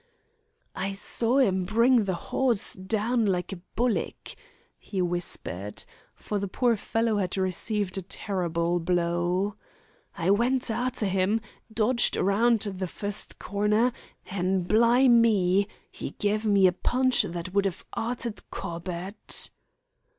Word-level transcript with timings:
"I 0.75 0.93
sawr 0.93 1.43
'im 1.43 1.63
bring 1.63 2.05
the 2.05 2.15
hoss 2.15 2.73
dahn 2.75 3.27
like 3.27 3.53
a 3.53 3.59
bullick," 3.75 4.35
he 4.79 4.99
whispered, 4.99 5.85
for 6.15 6.39
the 6.39 6.47
poor 6.47 6.75
fellow 6.75 7.17
had 7.17 7.37
received 7.37 7.99
a 7.99 8.01
terrible 8.01 8.79
blow. 8.79 9.57
"I 10.17 10.31
went 10.31 10.71
arter 10.71 11.05
'im, 11.05 11.39
dodged 11.71 12.15
rahnd 12.15 12.79
the 12.79 12.87
fust 12.87 13.37
corner, 13.37 13.93
an', 14.25 14.61
bli 14.61 15.07
me, 15.07 15.67
'e 15.99 16.15
gev 16.17 16.47
me 16.47 16.65
a 16.65 16.71
punch 16.71 17.21
that 17.21 17.53
would 17.53 17.67
'ave 17.67 17.83
'arted 17.93 18.41
Corbett." 18.49 19.51